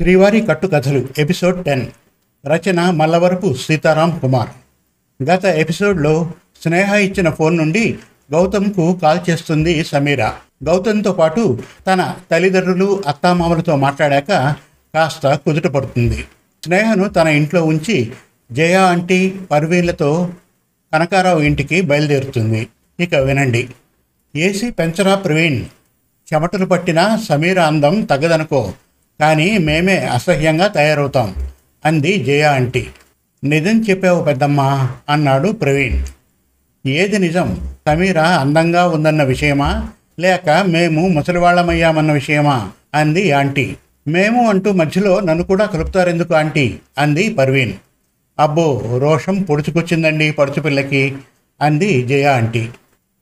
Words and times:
శ్రీవారి 0.00 0.40
కట్టుకథలు 0.40 1.08
episode 1.18 1.64
ten. 1.64 1.86
రచన 2.46 2.90
మల్లవరపు 2.90 3.54
సీతారాం 3.54 4.18
కుమార్. 4.18 4.48
గత 5.30 5.44
ఎపిసోడ్లో 5.44 6.32
స్నేహ 6.62 6.94
ఇచ్చిన 6.94 7.30
ఫోన్ 7.30 7.56
నుండి 7.56 7.98
గౌతమ్కు 8.32 8.98
కాల్ 9.02 9.30
చేస్తుంది 9.30 9.84
సమీర. 9.84 10.24
గౌతమ్తో 10.64 11.12
పాటు 11.12 11.62
తన 11.86 12.14
తల్లిదండ్రులు 12.30 13.02
అత్తామామలతో 13.06 13.76
మాట్లాడాక 13.76 14.28
కాస్త 14.94 15.34
కుదుట 15.34 15.66
పడుతుంది. 15.66 16.24
స్నేహను 16.64 17.08
తన 17.08 17.28
ఇంట్లో 17.28 17.64
ఉంచి 17.64 18.12
జయ 18.52 18.74
ఆంటీ 18.74 19.34
పర్వీన్లతో 19.50 20.30
కనకారావు 20.92 21.40
ఇంటికి 21.40 21.80
బయలుదేరుతుంది. 21.80 22.68
ఇక 23.00 23.14
వినండి. 23.14 23.68
ఏసీ 24.36 24.70
పెంచరా 24.70 25.14
ప్రవీణ్. 25.14 25.64
చెమటలు 26.34 26.66
పట్టిన 26.66 27.18
సమీర 27.28 27.60
అందం 27.60 28.02
తగ్గదనుకో 28.02 28.72
కానీ 29.20 29.58
మేమే 29.58 29.96
అసహ్యంగా 29.96 30.66
తయారవుతాం 30.66 31.34
అంది 31.84 32.24
జయ 32.24 32.42
ఆంటీ. 32.42 32.86
నిజం 33.44 33.84
చెప్పావు 33.90 34.24
పెద్దమ్మ 34.24 34.88
అన్నాడు 35.08 35.48
ప్రవీణ్. 35.48 36.06
ఏది 36.86 37.18
నిజం? 37.18 37.74
సమీర 37.88 38.18
అందంగా 38.18 38.86
ఉందన్న 38.86 39.22
విషయమా? 39.22 39.88
లేక 40.20 40.64
మేము 40.68 41.08
ముసలివాళ్ళమయ్యామన్న 41.08 42.12
విషయమా? 42.12 42.70
అంది 42.94 43.32
ఆంటీ. 43.32 43.76
మేము 44.08 44.48
అంటూ 44.48 44.72
మధ్యలో 44.72 45.20
నన్ను 45.20 45.44
కూడా 45.44 45.64
కలుపుతారెందుకు 45.64 46.34
ఆంటీ? 46.34 46.76
అంది 46.98 47.34
పర్వీన్. 47.34 47.72
అబ్బో 48.38 48.82
రోషం 48.98 49.42
పొడుచుకొచ్చిందండి 49.42 50.32
పడుచుపిల్లకి 50.32 51.14
అంది 51.60 52.02
జయ 52.02 52.24
ఆంటీ. 52.24 52.68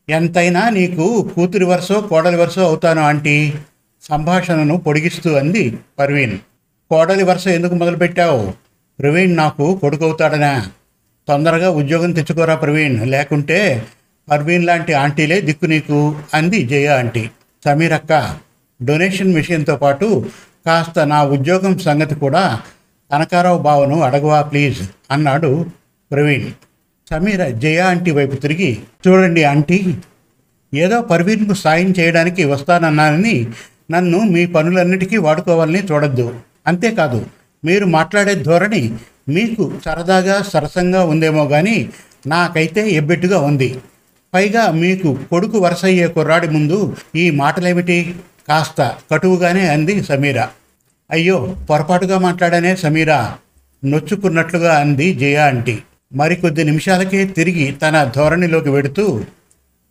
ఎంతైనా 0.09 0.69
నీకు 0.69 1.31
కూతురి 1.35 1.65
వరుసో 1.65 2.01
కోడలి 2.01 2.37
వరుసో 2.37 2.63
అవుతాను 2.63 3.03
ఆంటీ. 3.03 3.53
సంభాషణను 4.03 4.77
పొడిగిస్తూ 4.77 5.33
అంది 5.33 5.79
పర్వీన్. 5.99 6.39
కోడలి 6.91 7.23
వరుస 7.23 7.47
ఎందుకు 7.47 7.75
మొదలుపెట్టావు? 7.75 8.53
ప్రవీణ్ 8.99 9.37
నాకు 9.37 9.77
కొడుకవుతాడనా? 9.77 10.67
తొందరగా 11.29 11.71
ఉద్యోగం 11.71 12.13
తెచ్చుకోరా 12.13 12.55
ప్రవీణ్. 12.55 13.07
లేకుంటే 13.07 13.87
పర్వీన్ 14.31 14.67
లాంటి 14.67 14.93
ఆంటీలే 14.93 15.41
దిక్కు 15.41 15.67
నీకు 15.67 16.17
అంది 16.35 16.63
జయ 16.63 16.87
ఆంటీ. 16.87 17.31
సమీరక్క 17.65 18.37
డొనేషన్ 18.83 19.35
విషయంతో 19.35 19.77
పాటు 19.77 20.27
కాస్త 20.67 20.99
నా 20.99 21.25
ఉద్యోగం 21.25 21.79
సంగతి 21.79 22.15
కూడా 22.15 22.61
కనకారావు 23.13 23.59
బావను 23.59 24.01
అడగవా 24.01 24.43
ప్లీజ్ 24.43 24.89
అన్నాడు 25.11 25.67
ప్రవీణ్. 26.13 26.51
సమీర 27.11 27.49
జయ 27.49 27.79
ఆంటీ 27.79 28.11
వైపు 28.11 28.37
తిరిగి 28.37 28.79
చూడండి 29.09 29.45
ఆంటీ 29.45 29.95
ఏదో 30.75 31.01
పర్వీన్కు 31.01 31.55
సాయం 31.55 31.95
చేయడానికి 31.99 32.45
వస్తానన్నానని 32.45 33.47
నన్ను 33.91 34.19
మీ 34.19 34.47
పనులన్నిటికీ 34.47 35.17
వాడుకోవాలని 35.17 35.83
చూడొద్దు. 35.83 36.35
అంతేకాదు 36.67 37.27
మీరు 37.65 37.87
మాట్లాడే 37.87 38.35
ధోరణి 38.35 38.93
మీకు 39.29 39.73
సరదాగా 39.85 40.43
సరసంగా 40.43 41.05
ఉందేమో 41.05 41.47
కానీ 41.47 41.91
నాకైతే 42.27 42.91
ఎబ్బెట్టుగా 42.91 43.39
ఉంది. 43.39 43.79
పైగా 44.35 44.71
మీకు 44.71 45.19
కొడుకు 45.31 45.59
వరసయ్యే 45.59 46.07
కుర్రాడి 46.07 46.49
ముందు 46.49 46.97
ఈ 47.17 47.31
మాటలేమిటి? 47.31 48.15
కాస్త 48.49 48.97
కటువుగానే 49.13 49.69
అంది 49.69 50.03
సమీర. 50.03 50.47
అయ్యో 51.11 51.57
పొరపాటుగా 51.71 52.19
మాట్లాడానే 52.19 52.77
సమీరా? 52.77 53.37
నొచ్చుకున్నట్లుగా 53.85 54.75
అంది 54.75 55.15
జయ 55.15 55.37
ఆంటీ. 55.37 55.79
మరికొద్ది 56.15 56.65
నిమిషాలకే 56.65 57.25
తిరిగి 57.25 57.73
తన 57.73 58.13
ధోరణిలోకి 58.17 58.69
వెడుతూ 58.69 59.25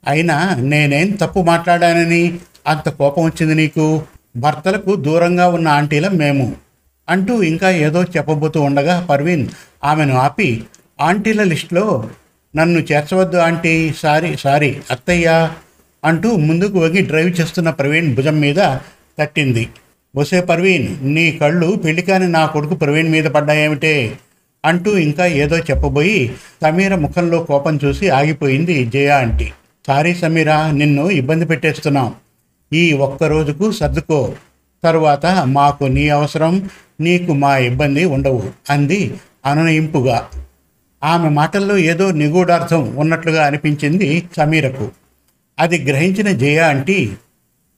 అయినా 0.08 0.56
నేనేం 0.56 1.12
తప్పు 1.12 1.40
మాట్లాడానని 1.40 2.40
అంత 2.68 2.90
కోపం 2.90 3.24
వచ్చింది 3.24 3.56
నీకు? 3.56 4.02
భర్తలకు 4.38 4.96
దూరంగా 4.96 5.48
ఉన్న 5.48 5.68
ఆంటీలం 5.68 6.18
మేము. 6.18 6.56
అంటూ 7.10 7.44
ఇంకా 7.44 7.70
ఏదో 7.70 8.04
చెప్పబోతూ 8.04 8.62
ఉండగా 8.62 9.08
పర్వీన్ 9.10 9.48
ఆమెను 9.84 10.16
ఆపి 10.16 10.64
ఆంటీల 11.02 11.44
లిస్టులో 11.44 12.10
నన్ను 12.56 12.80
చేర్చవద్దు 12.80 13.38
ఆంటీ. 13.38 13.94
సారీ 13.98 14.38
సారీ 14.38 14.78
అత్తయ్య 14.92 15.50
అంటూ 16.06 16.36
ముందుకు 16.36 16.80
వంగి 16.80 17.02
డ్రైవ్ 17.02 17.42
చేస్తున్న 17.42 17.70
ప్రవీణ్ 17.70 18.16
భుజం 18.16 18.40
మీద 18.40 18.56
తట్టింది. 19.20 19.70
వసే 20.16 20.42
పర్వీన్ 20.42 20.88
నీ 21.02 21.32
కళ్ళు 21.32 21.82
పెళ్ళికాని 21.86 22.28
నా 22.28 22.46
కొడుకు 22.46 22.76
ప్రవీణ్ 22.76 23.10
మీద 23.10 23.24
పడ్డాయేమిటే? 23.24 24.18
అంటూ 24.66 24.98
ఇంకా 24.98 25.26
ఏదో 25.26 25.58
చెప్పబోయి 25.58 26.36
సమీర 26.62 26.96
ముఖంలో 26.96 27.44
కోపం 27.44 27.80
చూసి 27.86 28.10
ఆగిపోయింది 28.10 28.86
జయ 28.86 29.10
ఆంటీ. 29.10 29.52
సారీ 29.88 30.16
సమీరా 30.16 30.72
నిన్ను 30.72 31.10
ఇబ్బంది 31.10 31.46
పెట్టేస్తున్నాం. 31.46 32.14
ఈ 32.74 32.94
ఒక్క 32.94 33.24
రోజుకు 33.24 33.72
సర్దుకో. 33.72 34.34
తరువాత 34.84 35.26
మాకు 35.26 35.84
నీ 35.84 36.10
అవసరం 36.10 36.70
నీకు 37.02 37.34
మా 37.34 37.58
ఇబ్బంది 37.58 38.06
ఉండవు 38.06 38.44
అంది 38.70 39.14
అనునయింపుగా. 39.46 40.28
ఆమె 41.04 41.30
మాటల్లో 41.30 41.78
ఏదో 41.78 42.12
నిగూఢార్థం 42.12 42.96
ఉన్నట్లుగా 42.96 43.46
అనిపించింది 43.46 44.30
సమీరకు. 44.38 44.90
అది 45.60 45.84
గ్రహించిన 45.84 46.32
జయ 46.32 46.60
ఆంటీ 46.60 47.12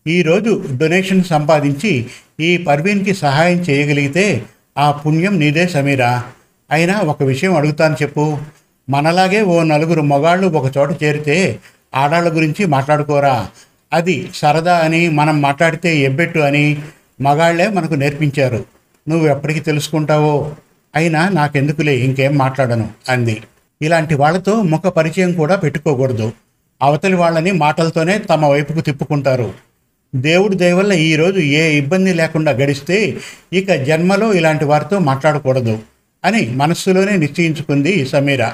ఈరోజు 0.08 0.66
డొనేషన్ 0.72 1.24
సంపాదించి 1.24 2.06
ఈ 2.40 2.58
పర్వీన్కి 2.58 3.14
సహాయం 3.14 3.58
చేయగలిగితే 3.58 4.46
ఆ 4.78 4.92
పుణ్యం 4.92 5.40
నీదే 5.40 5.68
సమీరా. 5.68 6.24
అయినా 6.72 7.00
ఒక 7.00 7.24
విషయం 7.24 7.56
అడుగుతాను 7.56 7.98
చెప్పు. 8.02 8.38
మనలాగే 8.90 9.42
ఓ 9.42 9.64
నలుగురు 9.64 10.02
మగాళ్ళు 10.02 10.48
ఒక 10.48 10.78
చోట 10.78 11.04
చేరితే 11.04 11.60
ఆడాళ్ళ 11.96 12.36
గురించి 12.36 12.66
మాట్లాడుకోరా. 12.66 13.48
అది 13.94 14.30
సరదా 14.36 14.78
అని 14.78 15.10
మనం 15.10 15.42
మాట్లాడితే 15.42 15.98
ఎబ్బెట్టు 15.98 16.40
అని 16.40 16.82
మగాళ్ళే 17.22 17.68
మనకు 17.68 17.94
నేర్పించారు. 17.94 18.66
నువ్వు 19.10 19.28
ఎప్పటికీ 19.28 19.60
తెలుసుకుంటావో? 19.60 20.52
అయినా 20.96 21.30
నాకెందుకులే 21.30 21.98
ఇంకేం 21.98 22.38
మాట్లాడను 22.38 22.90
అంది. 23.10 23.44
ఇలాంటి 23.82 24.16
వాళ్ళతో 24.16 24.62
ముఖ 24.62 24.82
పరిచయం 24.82 25.34
కూడా 25.34 25.56
పెట్టుకోకూడదు. 25.56 26.32
అవతలి 26.82 27.16
వాళ్ళని 27.16 27.52
మాటలతోనే 27.52 28.18
తమ 28.18 28.46
వైపుకు 28.46 28.82
తిప్పుకుంటారు. 28.82 29.54
దేవుడి 30.16 30.56
దయవల్ల 30.56 30.94
ఈరోజు 30.94 31.40
ఏ 31.40 31.78
ఇబ్బంది 31.78 32.14
లేకుండా 32.14 32.52
గడిస్తే 32.52 33.18
ఇక 33.54 33.74
జన్మలో 33.74 34.34
ఇలాంటి 34.34 34.66
వారితో 34.66 35.00
మాట్లాడకూడదు 35.00 35.80
అని 36.26 36.50
మనస్సులోనే 36.56 37.18
నిశ్చయించుకుంది 37.18 38.06
సమీర. 38.06 38.48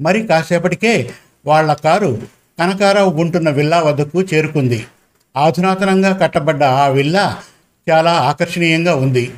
మరి 0.00 0.26
కాసేపటికే 0.26 1.10
వాళ్ళ 1.46 1.72
కారు 1.72 2.39
కనకారావు 2.60 3.10
ఉంటున్న 3.20 3.50
విల్లా 3.50 3.78
వద్దకు 3.80 4.22
చేరుకుంది. 4.22 4.84
ఆధునాతనంగా 5.36 6.12
కట్టబడ్డ 6.12 6.64
ఆ 6.64 6.86
విల్లా 6.86 7.36
చాలా 7.90 8.12
ఆకర్షణీయంగా 8.12 8.94
ఉంది. 8.94 9.30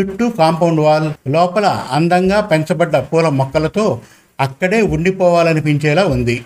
చుట్టూ 0.00 0.30
కాంపౌండ్ 0.30 0.80
వాల్ 0.80 1.12
లోపల 1.28 1.66
అందంగా 1.90 2.40
పెంచబడ్డ 2.40 2.96
పూల 2.96 3.28
మొక్కలతో 3.28 4.00
అక్కడే 4.40 4.82
ఉండిపోవాలనిపించేలా 4.82 6.04
ఉంది. 6.04 6.44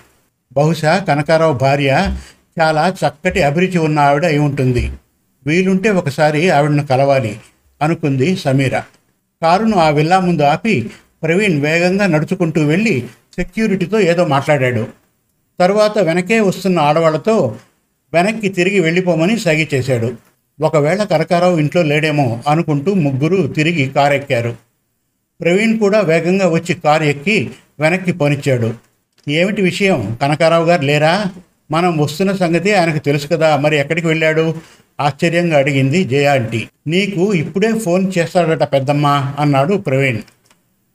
బహుశా 0.52 0.98
కనకారావు 0.98 1.52
భార్య 1.52 2.16
చాలా 2.60 2.88
చక్కటి 2.88 3.42
అభిరుచి 3.42 3.78
ఉన్న 3.78 3.98
ఆవిడ 3.98 4.24
అయి 4.24 4.38
ఉంటుంది. 4.38 4.92
వీలుంటే 5.46 5.90
ఒకసారి 5.90 6.50
ఆవిడను 6.50 6.86
కలవాలి 6.86 7.40
అనుకుంది 7.82 8.36
సమీర. 8.36 8.80
కారును 9.42 9.76
ఆ 9.76 9.88
విల్లా 9.88 10.20
ముందు 10.20 10.42
ఆపి 10.42 10.90
ప్రవీణ్ 11.22 11.60
వేగంగా 11.60 12.06
నడుచుకుంటూ 12.06 12.64
వెళ్ళి 12.64 13.06
సెక్యూరిటీతో 13.36 14.00
ఏదో 14.00 14.24
మాట్లాడాడు. 14.24 15.01
తరువాత 15.62 15.98
వెనకే 15.98 16.40
వస్తున్న 16.40 16.78
ఆడవాళ్ళతో 16.78 17.56
వెనక్కి 18.14 18.48
తిరిగి 18.48 18.80
వెళ్ళిపోమని 18.80 19.40
సగి 19.40 19.68
చేశాడు. 19.74 20.12
ఒకవేళ 20.62 21.04
కనకారావు 21.04 21.58
ఇంట్లో 21.58 21.82
లేడేమో 21.82 22.40
అనుకుంటూ 22.48 22.94
ముగ్గురు 22.94 23.46
తిరిగి 23.46 23.88
కారు 23.88 24.14
ఎక్కారు 24.14 24.56
ప్రవీణ్ 25.40 25.78
కూడా 25.78 26.00
వేగంగా 26.00 26.48
వచ్చి 26.48 26.74
కారు 26.74 27.04
ఎక్కి 27.04 27.50
వెనక్కి 27.80 28.12
పోనిచ్చాడు. 28.12 28.74
ఏమిటి 29.28 29.62
విషయం? 29.62 30.18
కనకారావు 30.22 30.64
గారు 30.64 30.82
లేరా? 30.82 31.24
మనం 31.70 31.98
వస్తున్న 31.98 32.32
సంగతి 32.32 32.74
ఆయనకు 32.74 32.98
తెలుసు 32.98 33.26
కదా 33.26 33.56
మరి 33.56 33.76
ఎక్కడికి 33.78 34.06
వెళ్ళాడు? 34.06 34.54
ఆశ్చర్యంగా 35.00 35.58
అడిగింది 35.58 36.04
జయ 36.04 36.26
ఆంటీ. 36.26 36.68
నీకు 36.86 37.34
ఇప్పుడే 37.34 37.78
ఫోన్ 37.78 38.12
చేస్తాడట 38.18 38.62
పెద్దమ్మ 38.62 39.34
అన్నాడు 39.38 39.74
ప్రవీణ్. 39.74 40.18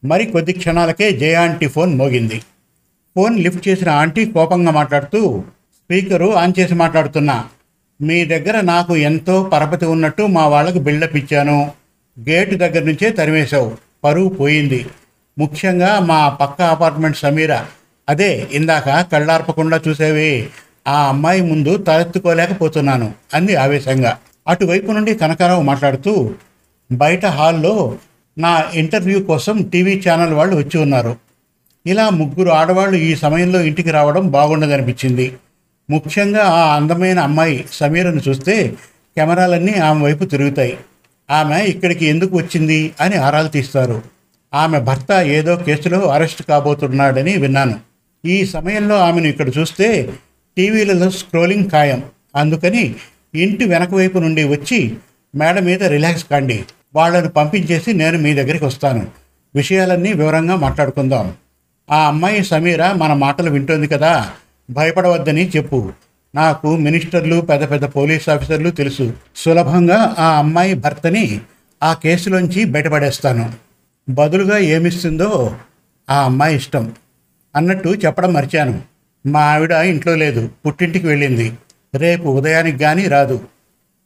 మరి 0.05 0.25
కొద్ది 0.25 0.53
క్షణాలకే 0.53 1.11
జయ 1.11 1.33
ఆంటీ 1.33 1.67
ఫోన్ 1.67 1.95
మోగింది. 1.95 2.41
ఫోన్ 3.17 3.39
లిఫ్ట్ 3.39 3.67
చేసిన 3.67 3.89
ఆంటీ 3.89 4.25
కోపంగా 4.25 4.71
మాట్లాడుతూ 4.71 5.43
స్పీకరు 5.75 6.35
ఆన్ 6.35 6.53
చేసి 6.59 6.73
మాట్లాడుతున్నా. 6.73 7.45
మీ 8.01 8.25
దగ్గర 8.25 8.61
నాకు 8.61 8.97
ఎంతో 8.97 9.43
పరపతి 9.43 9.85
ఉన్నట్టు 9.85 10.23
మా 10.23 10.47
వాళ్ళకు 10.47 10.79
బిల్డప్ 10.79 11.15
ఇచ్చాను. 11.15 11.71
గేటు 12.29 12.55
దగ్గర 12.55 12.83
నుంచే 12.83 13.09
తరిమేశావు. 13.09 13.71
పరువు 14.03 14.29
పోయింది. 14.29 14.85
ముఖ్యంగా 15.39 15.99
మా 15.99 16.29
పక్క 16.29 16.61
అపార్ట్మెంట్ 16.61 17.17
సమీర. 17.17 17.63
అదే 18.09 18.47
ఇందాక 18.51 18.89
కళ్ళార్పకుండా 19.11 19.81
చూసేవి. 19.87 20.49
ఆ 20.87 21.07
అమ్మాయి 21.07 21.41
ముందు 21.41 21.77
తలెత్తుకోలేకపోతున్నాను 21.77 23.13
అంది 23.33 23.55
ఆవేశంగా. 23.55 24.17
అటువైపు 24.47 24.91
నుండి 24.91 25.15
కనకారావు 25.15 25.61
మాట్లాడుతూ 25.61 26.33
బయట 26.91 27.25
హాల్లో 27.25 27.97
నా 28.37 28.65
ఇంటర్వ్యూ 28.73 29.23
కోసం 29.23 29.61
టీవీ 29.63 30.03
ఛానల్ 30.09 30.33
వాళ్ళు 30.33 30.55
వచ్చి 30.55 30.77
ఉన్నారు. 30.79 31.26
ఇలా 31.87 32.09
ముగ్గురు 32.09 32.49
ఆడవాళ్ళు 32.49 32.97
ఈ 32.97 33.15
సమయంలో 33.15 33.61
ఇంటికి 33.61 33.91
రావడం 33.91 34.27
బాగుండదనిపించింది 34.27 35.33
ముఖ్యంగా 35.89 36.43
ఆ 36.43 36.75
అందమైన 36.75 37.19
అమ్మాయి 37.19 37.65
సమీరను 37.71 38.21
చూస్తే 38.27 38.73
కెమెరాలన్నీ 39.17 39.71
ఆమె 39.71 40.03
వైపు 40.03 40.23
తిరుగుతాయి. 40.23 40.77
ఆమె 41.31 41.63
ఇక్కడికి 41.63 42.05
ఎందుకు 42.05 42.37
వచ్చింది 42.37 42.93
అని 43.01 43.15
ఆరాలు 43.15 43.47
తీస్తారు. 43.47 44.01
ఆమె 44.53 44.79
భర్త 44.79 45.11
ఏదో 45.11 45.55
కేసులో 45.55 45.99
అరెస్ట్ 45.99 46.43
కాబోతున్నాడని 46.43 47.37
విన్నాను. 47.37 47.79
ఈ 48.25 48.45
సమయంలో 48.45 48.97
ఆమెను 48.97 49.27
ఇక్కడ 49.27 49.51
చూస్తే 49.57 50.13
టీవీలలో 50.57 51.09
స్క్రోలింగ్ 51.09 51.69
ఖాయం. 51.69 52.03
అందుకని 52.35 52.95
ఇంటి 53.35 53.65
వెనక 53.65 53.93
వైపు 53.93 54.17
నుండి 54.17 54.43
వచ్చి 54.43 54.97
మేడ 55.35 55.59
మీద 55.59 55.83
రిలాక్స్ 55.83 56.25
కాండి. 56.31 56.63
వాళ్ళను 56.95 57.29
పంపించేసి 57.29 57.93
నేను 57.93 58.17
మీ 58.17 58.33
దగ్గరికి 58.33 58.65
వస్తాను. 58.65 59.07
విషయాలన్నీ 59.55 60.13
వివరంగా 60.13 60.55
మాట్లాడుకుందాం. 60.55 61.33
ఆ 61.91 62.07
అమ్మాయి 62.07 62.45
సమీర 62.45 62.91
మన 62.91 63.13
మాటలు 63.13 63.49
వింటోంది 63.49 63.87
కదా 63.87 64.29
భయపడవద్దని 64.71 65.49
చెప్పు. 65.49 65.91
నాకు 66.35 66.75
మినిస్టర్లు 66.75 67.41
పెద్ద 67.41 67.71
పెద్ద 67.71 67.85
పోలీస్ 67.85 68.29
ఆఫీసర్లు 68.29 68.69
తెలుసు. 68.69 69.13
సులభంగా 69.35 70.15
ఆ 70.19 70.37
అమ్మాయి 70.37 70.73
భర్తని 70.73 71.41
ఆ 71.83 71.93
కేసులోంచి 71.93 72.65
బయటపడేస్తాను. 72.65 73.53
బదులుగా 74.09 74.57
ఏమిస్తుందో 74.57 75.55
ఆ 76.09 76.23
అమ్మాయి 76.23 76.55
ఇష్టం 76.55 76.93
అన్నట్టు 77.55 77.89
చెప్పడం 77.89 78.33
మర్చాను. 78.33 78.81
మా 79.27 79.39
ఆవిడ 79.39 79.71
ఇంట్లో 79.71 80.15
లేదు 80.15 80.49
పుట్టింటికి 80.65 81.07
వెళ్ళింది. 81.07 81.53
రేపు 81.95 82.23
ఉదయానికి 82.23 82.77
కానీ 82.77 83.07
రాదు. 83.07 83.41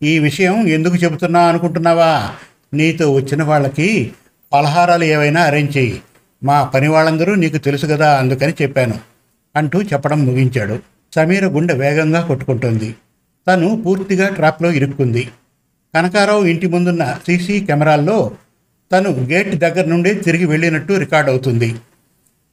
ఈ 0.03 0.19
విషయం 0.19 0.67
ఎందుకు 0.67 0.95
చెబుతున్నా 0.95 1.39
అనుకుంటున్నావా? 1.39 2.29
నీతో 2.73 3.11
వచ్చిన 3.11 3.43
వాళ్ళకి 3.43 4.11
పలహారాలు 4.53 5.03
ఏవైనా 5.03 5.41
అరేంజ్ 5.41 5.77
చెయ్యి 5.77 6.01
మా 6.43 6.63
పని 6.63 6.88
వాళ్ళందరూ 6.88 7.35
నీకు 7.35 7.57
తెలుసు 7.57 7.85
కదా 7.85 8.17
అందుకని 8.17 8.53
చెప్పాను 8.61 8.93
అంటూ 9.55 9.81
చెప్పడం 9.81 10.25
ముగించాడు. 10.25 10.79
సమీర 11.15 11.45
గుండె 11.45 11.73
వేగంగా 11.73 12.21
కొట్టుకుంటుంది. 12.21 12.95
తను 13.47 13.83
పూర్తిగా 13.85 14.29
ట్రాప్లో 14.29 14.71
ఇరుక్కుంది. 14.71 15.29
కనకారావు 15.95 16.45
ఇంటి 16.45 16.67
ముందున్న 16.67 17.17
సీసీ 17.27 17.59
కెమెరాల్లో 17.59 18.31
తను 18.91 19.09
గేట్ 19.09 19.55
దగ్గర 19.55 19.85
నుండి 19.85 20.13
తిరిగి 20.13 20.45
వెళ్ళినట్టు 20.45 20.93
రికార్డ్ 20.93 21.29
అవుతుంది. 21.29 21.75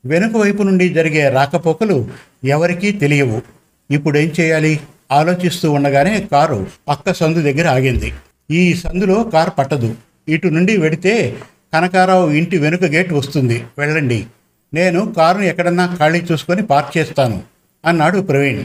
వెనుక 0.07 0.37
వైపు 0.37 0.63
నుండి 0.63 0.89
జరిగే 0.89 1.29
రాకపోకలు 1.29 2.09
ఎవరికీ 2.45 2.93
తెలియవు. 2.93 3.43
ఇప్పుడు 3.91 4.19
ఏం 4.19 4.33
చేయాలి? 4.41 4.81
ఆలోచిస్తూ 5.13 5.73
ఉండగానే 5.73 6.29
కారు 6.33 6.67
పక్క 6.89 7.13
సందు 7.13 7.43
దగ్గర 7.43 7.69
ఆగింది. 7.69 8.13
ఈ 8.51 8.75
సందులో 8.75 9.23
కారు 9.23 9.51
పట్టదు. 9.51 9.95
ఇటు 10.29 10.49
నుండి 10.49 10.77
వెడితే 10.77 11.37
కనకారావు 11.75 12.31
ఇంటి 12.31 12.59
వెనుక 12.59 12.85
గేట్ 12.85 13.13
వస్తుంది. 13.13 13.65
వెళ్ళండి. 13.79 14.27
నేను 14.75 15.13
కారును 15.13 15.43
ఎక్కడన్నా 15.43 15.97
ఖాళీ 15.99 16.23
చూసుకొని 16.33 16.63
పార్క్ 16.63 16.99
చేస్తాను 16.99 17.43
అన్నాడు 17.85 18.21
ప్రవీణ్. 18.21 18.65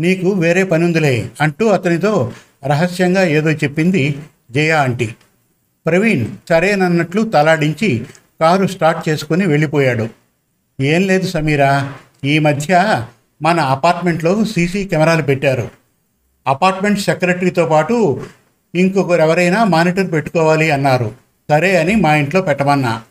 నీకు 0.00 0.30
వేరే 0.30 0.64
పని 0.64 0.84
ఉందిలే 0.84 1.30
అంటూ 1.40 1.66
అతనితో 1.66 2.32
రహస్యంగా 2.66 3.24
ఏదో 3.24 3.50
చెప్పింది 3.50 4.18
జయ 4.50 4.70
ఆంటీ. 4.70 5.08
ప్రవీణ్ 5.86 6.26
సరేనన్నట్లు 6.48 7.22
తలాడించి 7.22 8.06
కారు 8.40 8.66
స్టార్ట్ 8.66 9.08
చేసుకుని 9.08 9.46
వెళ్ళిపోయాడు. 9.46 10.08
ఏం 10.80 11.06
లేదు 11.06 11.26
సమీరా. 11.26 11.92
ఈ 12.24 12.38
మధ్య 12.38 13.04
మన 13.42 13.60
అపార్ట్మెంట్లో 13.60 14.44
సీసీ 14.44 14.84
కెమెరాలు 14.84 15.22
పెట్టారు. 15.22 15.68
అపార్ట్మెంట్ 16.46 17.00
సెక్రటరీతో 17.00 17.66
పాటు 17.66 18.26
ఇంకొకరు 18.74 19.20
ఎవరైనా 19.20 19.64
మానిటర్ 19.64 20.12
పెట్టుకోవాలి 20.12 20.70
అన్నారు. 20.70 21.23
సరే 21.50 21.76
అని 21.76 21.94
మా 21.94 22.14
ఇంట్లో 22.14 22.42
పెట్టమన్నా. 22.42 23.02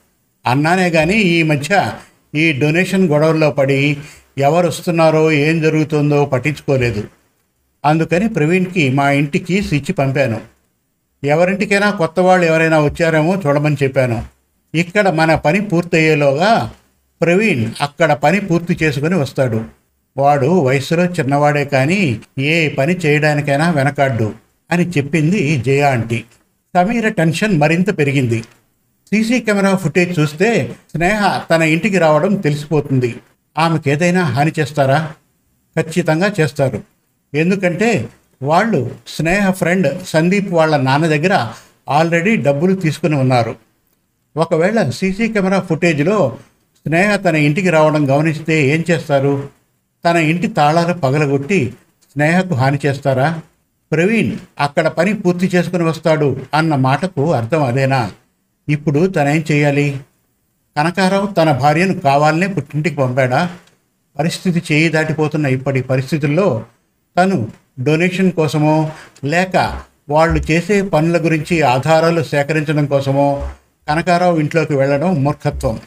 అన్నానే 0.46 0.90
కానీ 0.90 1.14
ఈ 1.14 1.44
మధ్య 1.44 1.92
ఈ 2.36 2.60
డొనేషన్ 2.60 3.10
గొడవల్లో 3.10 3.52
పడి 3.52 3.98
ఎవరు 4.38 4.68
వస్తున్నారో 4.68 5.32
ఏం 5.32 5.62
జరుగుతుందో 5.62 6.26
పట్టించుకోలేదు. 6.26 7.08
అందుకని 7.86 8.30
ప్రవీణ్కి 8.30 8.90
మా 8.90 9.12
ఇంటికి 9.12 9.62
స్విచ్ 9.62 9.98
పంపాను. 9.98 10.42
ఎవరింటికైనా 11.24 11.92
కొత్త 11.92 12.20
వాళ్ళు 12.20 12.46
ఎవరైనా 12.46 12.80
వచ్చారేమో 12.80 13.42
చూడమని 13.46 13.76
చెప్పాను. 13.84 14.26
ఇక్కడ 14.76 15.10
మన 15.10 15.36
పని 15.36 15.62
పూర్తయ్యేలోగా 15.62 16.72
ప్రవీణ్ 17.22 17.66
అక్కడ 17.82 18.14
పని 18.14 18.40
పూర్తి 18.40 18.78
చేసుకుని 18.84 19.16
వస్తాడు. 19.16 19.66
వాడు 20.18 20.48
వయసులో 20.48 21.06
చిన్నవాడే 21.06 21.66
కానీ 21.66 22.20
ఏ 22.40 22.70
పని 22.70 22.94
చేయడానికైనా 22.94 23.72
వెనకాడ్డు 23.72 24.34
అని 24.72 24.90
చెప్పింది 24.90 25.58
జయ 25.58 25.82
ఆంటీ. 25.82 26.24
సమీర 26.78 27.10
టెన్షన్ 27.10 27.60
మరింత 27.60 27.98
పెరిగింది. 27.98 28.42
సీసీ 29.10 29.40
కెమెరా 29.40 29.76
ఫుటేజ్ 29.76 30.20
చూస్తే 30.20 30.76
స్నేహ 30.96 31.42
తన 31.52 31.62
ఇంటికి 31.62 31.98
రావడం 31.98 32.36
తెలిసిపోతుంది. 32.36 33.16
ఆమెకు 33.58 33.90
ఏదైనా 33.90 34.24
హాని 34.24 34.52
చేస్తారా? 34.60 35.14
ఖచ్చితంగా 35.80 36.34
చేస్తారు. 36.40 36.84
ఎందుకంటే 37.34 38.10
వాళ్ళు 38.42 38.92
స్నేహ 39.08 39.52
ఫ్రెండ్ 39.52 40.06
సందీప్ 40.06 40.54
వాళ్ళ 40.54 40.78
నాన్న 40.78 41.08
దగ్గర 41.08 41.52
ఆల్రెడీ 41.90 42.36
డబ్బులు 42.36 42.76
తీసుకుని 42.76 43.16
ఉన్నారు. 43.16 43.56
ఒకవేళ 44.38 44.90
సీసీ 44.90 45.28
కెమెరా 45.28 45.60
ఫుటేజ్లో 45.60 46.38
స్నేహ 46.88 47.16
తన 47.16 47.36
ఇంటికి 47.36 47.70
రావడం 47.70 48.10
గమనిస్తే 48.10 48.68
ఏం 48.68 48.84
చేస్తారు? 48.92 49.50
తన 50.06 50.18
ఇంటి 50.18 50.48
తాళాలు 50.48 50.94
పగలగొట్టి 50.94 51.74
స్నేహకు 52.14 52.54
హాని 52.54 52.80
చేస్తారా? 52.86 53.42
ప్రవీణ్ 53.94 54.38
అక్కడ 54.60 54.88
పని 54.88 55.14
పూర్తి 55.14 55.52
చేసుకుని 55.56 55.84
వస్తాడు 55.84 56.38
అన్న 56.54 56.76
మాటకు 56.76 57.34
అర్థం 57.34 57.64
అదేనా? 57.64 58.12
ఇప్పుడు 58.70 59.08
తనేం 59.08 59.46
చేయాలి? 59.52 60.00
కనకారావు 60.78 61.28
తన 61.28 61.52
భార్యను 61.52 62.00
కావాలనే 62.00 62.48
పుట్టింటికి 62.48 62.96
పంపాడా? 62.96 63.50
పరిస్థితి 64.20 64.64
చేయి 64.72 64.90
దాటిపోతున్న 64.90 65.46
ఇప్పటి 65.48 65.82
పరిస్థితుల్లో 65.82 66.66
తను 67.18 67.48
డొనేషన్ 67.84 68.32
కోసమో 68.32 68.92
లేక 69.24 69.82
వాళ్ళు 70.10 70.52
చేసే 70.52 70.82
పనుల 70.82 71.26
గురించి 71.26 71.62
ఆధారాలు 71.62 72.24
సేకరించడం 72.24 72.86
కోసమో 72.86 73.50
కనకారావు 73.90 74.40
ఇంట్లోకి 74.40 74.76
వెళ్ళడం 74.76 75.24
మూర్ఖత్వం. 75.24 75.80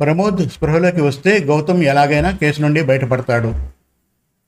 ప్రమోద్ 0.00 0.48
స్పృహలోకి 0.48 1.00
వస్తే 1.00 1.38
గౌతమ్ 1.38 1.82
ఎలాగైనా 1.82 2.30
కేసు 2.30 2.62
నుండి 2.62 2.82
బయటపడతాడు. 2.82 3.54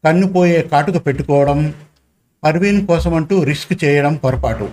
కన్నుపోయే 0.04 0.62
కాటుకు 0.62 0.98
పెట్టుకోవడం 0.98 1.74
పర్వీన్ 2.44 2.86
కోసమంటూ 2.86 3.44
రిస్క్ 3.44 3.84
చేయడం 3.84 4.14
పొరపాటు. 4.14 4.68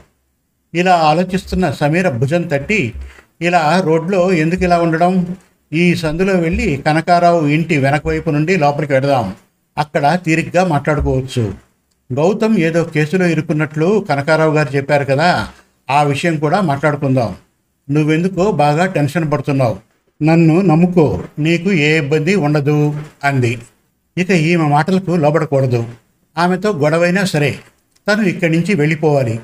ఇలా 0.74 0.96
ఆలోచిస్తున్న 0.96 1.72
సమీర 1.72 2.10
భుజం 2.10 2.42
తట్టి 2.42 2.94
ఇలా 3.42 3.82
రోడ్లో 3.86 4.32
ఎందుకు 4.34 4.64
ఇలా 4.64 4.80
ఉండడం? 4.80 5.36
ఈ 5.74 5.96
సందులో 5.96 6.34
వెళ్ళి 6.34 6.84
కనకారావు 6.86 7.48
ఇంటి 7.48 7.78
వెనక 7.78 8.08
వైపు 8.08 8.30
నుండి 8.30 8.58
లోపలికి 8.58 8.94
వెడదాం 8.94 9.36
అక్కడ 9.78 10.20
తీరిగ్గా 10.26 10.64
మాట్లాడుకోవచ్చు. 10.64 11.54
గౌతమ్ 12.14 12.58
ఏదో 12.58 12.84
కేసులో 12.84 13.26
ఇరుక్కున్నట్లు 13.26 14.06
కనకారావు 14.10 14.54
గారు 14.54 14.76
చెప్పారు 14.76 15.06
కదా 15.06 15.48
ఆ 15.90 16.04
విషయం 16.04 16.38
కూడా 16.38 16.62
మాట్లాడుకుందాం. 16.62 17.36
నువ్వెందుకో 17.92 18.52
బాగా 18.52 18.86
టెన్షన్ 18.86 19.32
పడుతున్నావు. 19.32 19.78
నన్ను 20.24 20.62
నమ్ముకో 20.62 21.24
నీకు 21.40 21.72
ఏ 21.72 21.98
ఇబ్బంది 21.98 22.36
ఉండదు 22.36 23.02
అంది. 23.24 23.60
ఇక 24.18 24.32
ఈమె 24.32 24.64
మాటలకు 24.64 25.12
లోబడకూడదు. 25.12 25.86
ఆమెతో 26.38 26.72
గొడవైనా 26.72 27.24
సరే 27.24 27.60
తను 28.08 28.22
ఇక్కడి 28.22 28.58
నుంచి 28.58 28.76
వెళ్ళిపోవాలి 28.76 29.40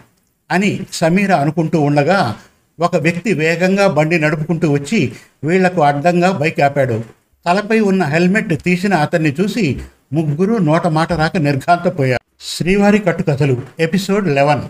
అని 0.51 0.79
సమీర 0.93 1.33
అనుకుంటూ 1.33 1.81
ఉండగా 1.81 2.35
ఒక 2.79 2.95
వ్యక్తి 2.95 3.33
వేగంగా 3.33 3.87
బండి 3.87 4.19
నడుపుకుంటూ 4.19 4.71
వచ్చి 4.71 5.11
వీళ్ళకు 5.43 5.81
అడ్డంగా 5.81 6.31
బైక్ 6.31 6.59
ఆపాడు. 6.59 7.03
తలపై 7.45 7.79
ఉన్న 7.79 8.03
హెల్మెట్ 8.03 8.63
తీసిన 8.63 8.93
అతన్ని 8.93 9.35
చూసి 9.41 9.81
ముగ్గురు 10.13 10.55
నోట 10.55 10.87
మాట 10.87 11.13
రాక 11.13 11.37
నిర్ఘాంతపోయారు 11.37 12.23
శ్రీవారి 12.41 12.99
కట్టుకథలు 12.99 13.61
ఎపిసోడ్ 13.79 14.27
లెవెన్ 14.27 14.61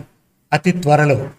అతి 0.52 0.72
త్వరలో. 0.72 1.30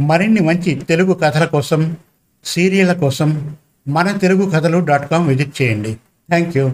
మరిన్ని 0.00 0.40
మంచి 0.40 0.74
తెలుగు 0.74 1.12
కథల 1.12 1.44
కోసం 1.44 1.96
సీరియళ్ళ 2.44 2.92
కోసం 2.92 3.56
మన 3.88 4.12
Telugu 4.12 4.50
Kathalu 4.50 4.78
dot 4.78 5.10
com 5.10 5.28
visit 5.28 5.62
చేయండి. 5.62 5.94
Thank 6.28 6.56
you. 6.56 6.72